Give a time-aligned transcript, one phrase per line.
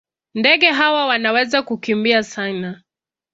[0.33, 2.81] Ndege hawa wanaweza kukimbia sana.